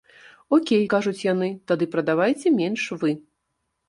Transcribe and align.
Окей, 0.57 0.85
кажуць 0.93 1.19
яны, 1.33 1.49
тады 1.71 1.87
прадавайце 1.97 2.53
менш 2.61 2.87
вы. 3.05 3.11